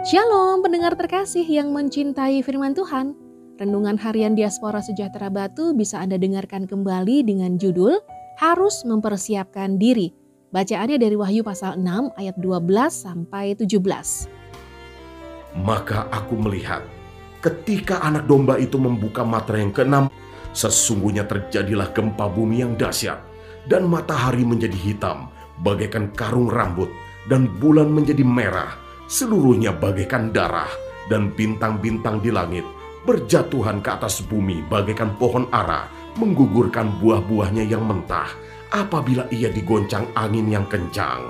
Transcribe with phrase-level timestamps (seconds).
[0.00, 3.12] Shalom pendengar terkasih yang mencintai firman Tuhan.
[3.60, 8.00] Renungan harian Diaspora Sejahtera Batu bisa Anda dengarkan kembali dengan judul
[8.40, 10.08] Harus Mempersiapkan Diri.
[10.56, 15.68] Bacaannya dari Wahyu pasal 6 ayat 12 sampai 17.
[15.68, 16.80] Maka aku melihat
[17.44, 20.08] ketika anak domba itu membuka matra yang keenam,
[20.56, 23.20] sesungguhnya terjadilah gempa bumi yang dahsyat
[23.68, 25.28] dan matahari menjadi hitam
[25.60, 26.88] bagaikan karung rambut
[27.28, 28.79] dan bulan menjadi merah
[29.10, 30.70] seluruhnya bagaikan darah
[31.10, 32.62] dan bintang-bintang di langit
[33.02, 38.30] berjatuhan ke atas bumi bagaikan pohon ara menggugurkan buah-buahnya yang mentah
[38.70, 41.26] apabila ia digoncang angin yang kencang.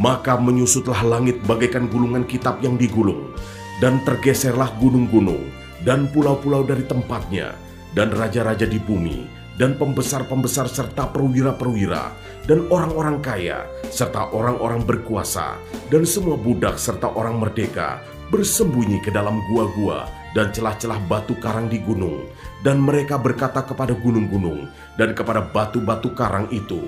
[0.00, 3.36] Maka menyusutlah langit bagaikan gulungan kitab yang digulung,
[3.84, 5.52] dan tergeserlah gunung-gunung
[5.84, 7.52] dan pulau-pulau dari tempatnya,
[7.92, 9.28] dan raja-raja di bumi,
[9.60, 12.16] dan pembesar-pembesar serta perwira-perwira,
[12.48, 15.60] dan orang-orang kaya, serta orang-orang berkuasa,
[15.92, 18.00] dan semua budak serta orang merdeka
[18.32, 22.24] bersembunyi ke dalam gua-gua dan celah-celah batu karang di gunung.
[22.64, 26.80] Dan mereka berkata kepada gunung-gunung dan kepada batu-batu karang itu,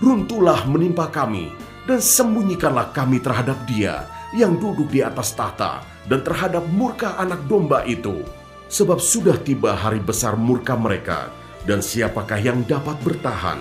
[0.00, 1.52] Runtuhlah menimpa kami,
[1.84, 7.84] dan sembunyikanlah kami terhadap dia yang duduk di atas tahta dan terhadap murka anak domba
[7.84, 8.24] itu.
[8.70, 11.28] Sebab sudah tiba hari besar murka mereka,
[11.68, 13.60] dan siapakah yang dapat bertahan?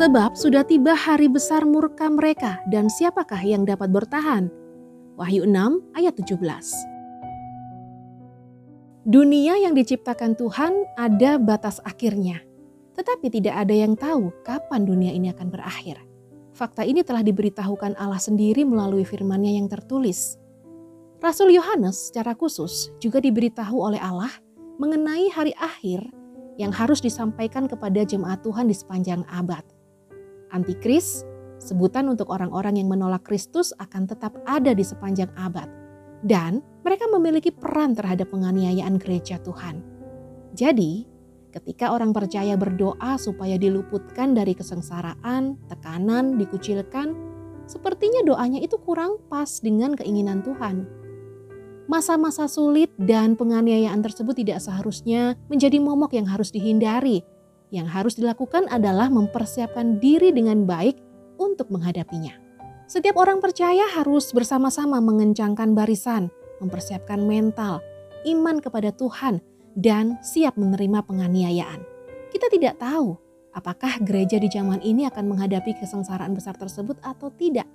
[0.00, 4.48] Sebab sudah tiba hari besar murka mereka dan siapakah yang dapat bertahan?
[5.20, 6.40] Wahyu 6 ayat 17.
[9.04, 12.40] Dunia yang diciptakan Tuhan ada batas akhirnya.
[12.96, 16.09] Tetapi tidak ada yang tahu kapan dunia ini akan berakhir.
[16.60, 20.36] Fakta ini telah diberitahukan Allah sendiri melalui firman-Nya yang tertulis.
[21.16, 24.28] Rasul Yohanes secara khusus juga diberitahu oleh Allah
[24.76, 26.04] mengenai hari akhir
[26.60, 29.64] yang harus disampaikan kepada jemaat Tuhan di sepanjang abad.
[30.52, 31.24] Antikris,
[31.56, 35.72] sebutan untuk orang-orang yang menolak Kristus akan tetap ada di sepanjang abad.
[36.20, 39.80] Dan mereka memiliki peran terhadap penganiayaan gereja Tuhan.
[40.52, 41.08] Jadi,
[41.50, 47.10] Ketika orang percaya berdoa supaya diluputkan dari kesengsaraan, tekanan, dikucilkan,
[47.66, 50.86] sepertinya doanya itu kurang pas dengan keinginan Tuhan.
[51.90, 57.26] Masa-masa sulit dan penganiayaan tersebut tidak seharusnya menjadi momok yang harus dihindari.
[57.74, 61.02] Yang harus dilakukan adalah mempersiapkan diri dengan baik
[61.42, 62.30] untuk menghadapinya.
[62.86, 66.30] Setiap orang percaya harus bersama-sama mengencangkan barisan,
[66.62, 67.82] mempersiapkan mental,
[68.22, 69.42] iman kepada Tuhan,
[69.74, 71.80] dan siap menerima penganiayaan.
[72.30, 73.18] Kita tidak tahu
[73.54, 77.66] apakah gereja di zaman ini akan menghadapi kesengsaraan besar tersebut atau tidak.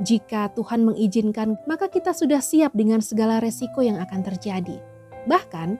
[0.00, 4.80] Jika Tuhan mengizinkan, maka kita sudah siap dengan segala resiko yang akan terjadi.
[5.28, 5.76] Bahkan,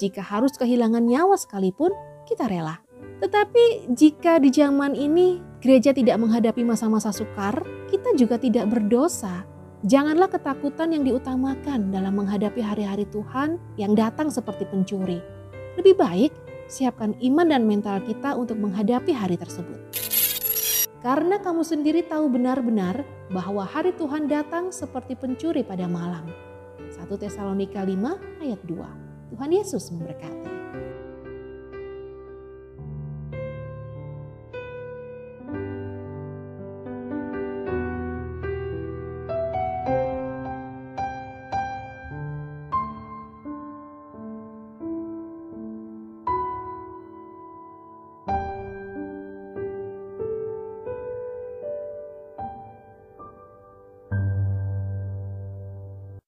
[0.00, 1.92] jika harus kehilangan nyawa sekalipun,
[2.24, 2.80] kita rela.
[3.20, 7.60] Tetapi jika di zaman ini gereja tidak menghadapi masa-masa sukar,
[7.92, 9.44] kita juga tidak berdosa
[9.86, 15.22] Janganlah ketakutan yang diutamakan dalam menghadapi hari-hari Tuhan yang datang seperti pencuri.
[15.78, 16.34] Lebih baik
[16.66, 19.78] siapkan iman dan mental kita untuk menghadapi hari tersebut.
[20.98, 26.26] Karena kamu sendiri tahu benar-benar bahwa hari Tuhan datang seperti pencuri pada malam.
[26.90, 29.30] 1 Tesalonika 5 ayat 2.
[29.30, 30.50] Tuhan Yesus memberkati.